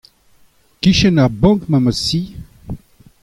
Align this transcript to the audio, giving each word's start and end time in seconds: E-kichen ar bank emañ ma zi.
E-kichen 0.77 1.15
ar 1.23 1.31
bank 1.41 1.59
emañ 1.65 1.81
ma 1.83 1.93
zi. 2.05 2.21